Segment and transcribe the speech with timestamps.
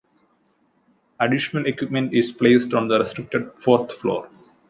[1.19, 4.27] Additional equipment is placed on the restricted fourth floor.